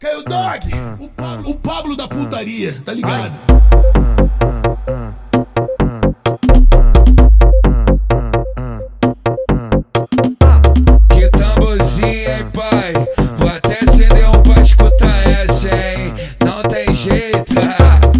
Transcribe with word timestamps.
Caiu 0.00 0.24
Dog, 0.24 0.70
o 1.00 1.08
Pablo, 1.08 1.50
o 1.50 1.54
Pablo 1.56 1.96
da 1.96 2.08
putaria, 2.08 2.80
tá 2.84 2.92
ligado? 2.92 3.32
Que 11.10 11.28
tamborzinho, 11.30 12.06
hein, 12.06 12.50
pai? 12.52 12.92
Vou 13.38 13.48
até 13.48 13.78
acender 13.86 14.28
um 14.28 14.42
pra 14.42 14.62
escutar 14.62 15.26
essa, 15.28 15.68
hein? 15.68 16.14
Não 16.44 16.62
tem 16.62 16.94
jeito. 16.94 17.54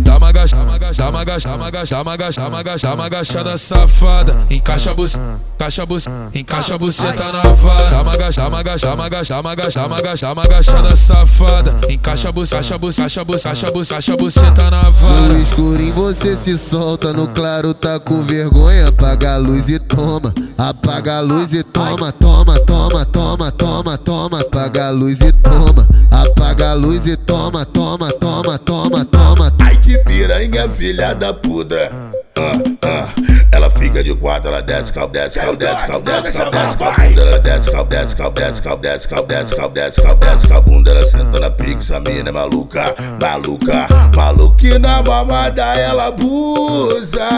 Dá 0.03 0.19
uma 0.19 0.29
agachada, 0.29 0.79
dá 0.97 1.09
uma 1.09 1.14
uma 1.14 1.14
agachada, 1.25 1.57
uma 1.57 2.13
agachada, 2.13 2.95
uma 2.95 3.07
agachada, 3.07 3.57
safada. 3.57 4.47
Encaixa 4.51 4.91
a 4.91 4.95
buceta, 4.95 5.41
encaixa 5.55 5.83
a 5.83 5.87
buceta, 5.87 6.31
encaixa 6.35 6.75
a 6.75 6.79
buceta 6.79 7.33
na 7.33 7.43
vara. 7.53 8.01
Uma 8.03 8.13
agachada, 8.13 8.49
uma 8.49 8.59
agachada, 8.61 8.95
uma 8.95 10.43
agachada, 10.43 10.97
safada. 10.97 11.81
Encaixa 11.89 12.29
a 12.29 12.33
buceta, 12.33 12.57
encaixa 12.57 12.75
a 12.75 12.79
buceta, 12.79 13.03
encaixa 13.03 13.21
a 13.21 13.25
buceta, 13.25 13.49
encaixa 13.49 13.67
a 13.67 13.73
buceta, 13.73 13.95
encaixa 13.95 14.13
a 14.13 14.17
buceta 14.17 14.71
na 14.71 14.83
No 14.85 14.93
vara. 14.93 15.39
escurinho 15.39 15.95
você 15.95 16.37
se 16.37 16.57
solta, 16.59 17.13
no 17.13 17.29
claro 17.29 17.73
tá 17.75 17.99
com 17.99 18.23
vergonha. 18.23 18.89
Apaga 18.89 19.35
a 19.35 19.37
luz 19.39 19.69
e 19.69 19.79
toma, 19.79 20.33
apaga 20.59 21.19
a 21.19 21.21
luz 21.21 21.53
e 21.53 21.63
toma, 21.63 22.13
toma, 22.13 22.59
toma, 22.61 23.05
toma, 23.07 23.51
toma, 23.53 23.99
toma. 23.99 24.41
Apaga 24.41 24.89
a 24.89 24.91
luz 24.91 25.21
e 25.21 25.33
toma, 25.33 25.87
apaga 26.11 26.71
a 26.71 26.75
luz 26.75 27.07
e 27.07 27.17
toma, 27.17 27.65
toma, 27.65 28.09
toma, 28.09 28.59
toma, 28.59 29.05
toma. 29.05 29.53
Ai 29.61 29.77
que 29.81 29.99
piranha, 29.99 30.69
filha 30.69 31.14
da 31.15 31.33
puta. 31.33 31.91
Ah, 32.37 32.53
ah. 32.83 33.09
Ela 33.53 33.71
fica 33.71 34.03
de 34.03 34.15
quatro, 34.17 34.49
ela 34.49 34.61
desce, 34.61 34.93
cal, 34.93 35.09
desce, 35.09 35.39
cal, 35.39 35.55
desce, 35.55 35.87
cal, 35.87 36.01
desce, 36.03 36.33
cal, 36.33 36.51
desce, 36.51 36.77
cal, 36.77 36.93
bunda, 36.93 37.23
ela 37.23 37.39
desce, 37.39 37.71
cal, 37.71 37.85
desce, 37.85 38.17
cal, 38.17 38.31
desce, 38.33 38.63
cal, 38.63 38.77
desce, 38.77 39.09
cal, 39.09 39.27
desce, 39.27 39.55
cal, 39.57 39.69
desce, 39.71 40.03
cal, 40.03 40.15
desce, 40.17 40.49
cal, 40.49 40.63
bunda, 40.63 40.91
ela 40.91 41.07
senta 41.07 41.39
na 41.39 41.51
pique, 41.51 41.79
essa 41.79 42.01
mina 42.01 42.29
é 42.29 42.33
maluca, 42.33 42.95
maluca, 43.21 43.87
maluquina, 44.17 45.03
mamada, 45.03 45.63
ela 45.77 46.07
abusa. 46.07 47.29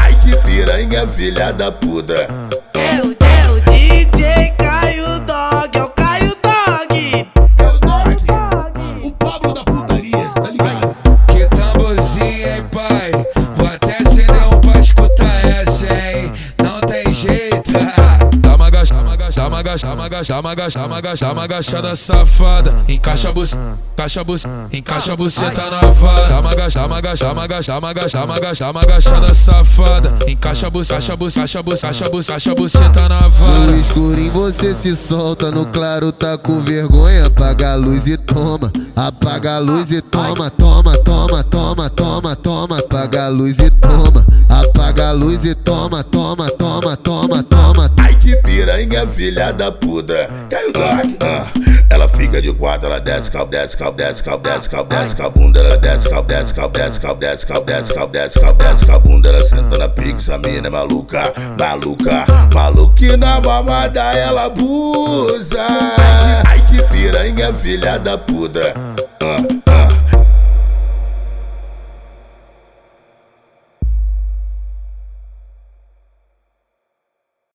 Ai 0.00 0.18
que 0.20 0.36
piranha, 0.38 1.06
filha 1.06 1.52
da 1.52 1.70
puta. 1.70 2.26
Agachada, 19.66 19.94
dá 19.94 19.94
uma 19.94 20.06
agachada, 20.06 20.42
dá 20.42 20.86
uma 20.86 21.02
dá 21.02 21.32
uma 21.32 21.44
agachada, 21.44 21.96
safada. 21.96 22.84
Encaixa 22.88 23.28
a 23.28 23.32
buceta, 23.32 23.78
encaixa 23.92 24.20
a 24.20 24.24
buceta, 24.24 24.68
encaixa 24.72 25.12
a 25.12 25.16
buceta 25.16 25.70
na 25.70 25.80
vara. 25.90 26.28
Dá 26.28 26.40
uma 26.40 26.50
agachada, 26.50 26.80
dá 26.80 26.86
uma 26.86 26.98
agachada, 26.98 27.28
dá 27.28 27.32
uma 27.32 27.42
agachada, 27.44 28.58
dá 28.58 28.70
uma 28.70 28.82
agachada, 28.82 29.34
safada. 29.34 30.18
Encaixa 30.28 30.66
a 30.66 30.70
buceta, 30.70 30.94
encaixa 30.94 31.12
a 31.12 31.16
buceta, 31.16 31.40
encaixa 31.40 31.58
a 31.58 31.62
buceta, 31.62 32.32
encaixa 32.34 32.52
a 32.52 32.54
buceta, 32.54 33.08
na 33.08 33.20
No 33.22 33.30
vara. 33.30 33.76
escurinho 33.76 34.32
você 34.32 34.74
se 34.74 34.94
solta, 34.94 35.50
no 35.50 35.66
claro 35.66 36.12
tá 36.12 36.38
com 36.38 36.60
vergonha. 36.60 37.26
Apaga 37.26 37.72
a 37.72 37.76
luz 37.76 38.06
e 38.06 38.16
toma, 38.16 38.70
apaga 38.96 39.56
a 39.56 39.58
luz 39.58 39.90
e 39.90 40.00
toma, 40.00 40.50
toma, 40.50 40.96
toma, 40.96 41.44
toma, 41.44 41.90
toma, 41.90 42.34
toma. 42.34 42.78
Apaga 42.78 43.26
a 43.26 43.28
luz 43.28 43.58
e 43.58 43.70
toma, 43.70 44.26
apaga 44.48 45.08
a 45.08 45.12
luz 45.12 45.44
e 45.44 45.54
toma, 45.54 46.02
toma, 46.02 46.48
toma, 46.48 46.96
toma, 46.96 47.42
toma. 47.42 47.92
Ai 48.00 48.18
que 48.18 48.34
piranha, 48.36 49.06
filha 49.06 49.52
da 49.52 49.70
puta. 49.70 50.28
Caiu 50.48 50.72
ah. 51.20 51.46
Ela 51.90 52.08
fica 52.08 52.40
de 52.40 52.52
quatro, 52.52 52.86
ela 52.86 52.98
desce, 52.98 53.30
cal, 53.30 53.46
desce, 53.46 53.76
cal, 53.76 53.92
desce, 53.92 54.22
cal, 54.22 54.38
desce, 54.38 54.68
cal, 54.68 54.84
desce, 54.84 55.14
cal, 55.14 55.30
bunda, 55.30 55.60
ela 55.60 55.76
desce, 55.76 56.08
cal, 56.08 56.22
desce, 56.22 56.54
cal, 56.54 56.68
desce, 56.70 57.00
cal, 57.00 57.14
desce, 57.14 57.46
cal, 57.46 57.64
desce, 57.64 57.94
cal, 57.94 58.08
desce, 58.08 58.40
cal, 58.40 58.54
desce, 58.54 58.86
cal, 58.86 59.00
bunda, 59.00 59.28
ela 59.28 59.44
senta 59.44 59.65
na 59.86 59.88
pique, 59.88 60.16
essa 60.16 60.38
mina 60.38 60.66
é 60.66 60.70
maluca, 60.70 61.32
maluca, 61.58 62.26
maluquina, 62.52 63.40
mamada, 63.40 64.02
ela 64.14 64.46
abusa. 64.46 65.64
Ai 66.46 66.64
que 66.66 66.82
piranha, 66.84 67.52
filha 67.54 67.98
da 67.98 68.18
puta. 68.18 68.74
Ah. 69.22 69.55